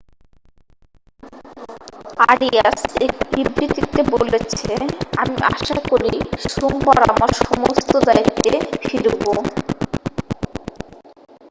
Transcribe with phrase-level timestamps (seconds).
[2.25, 4.71] "Arias এক বিবৃতিতে বলেছে
[5.17, 6.13] আমি আশা করি
[6.49, 8.51] সোমবার আমার সমস্ত দায়িত্বে
[8.83, 9.31] ফিরবো"।